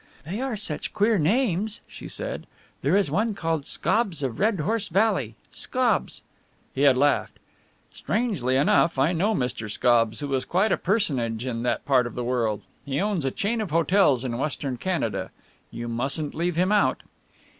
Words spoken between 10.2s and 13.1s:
who is quite a personage in that part of the world. He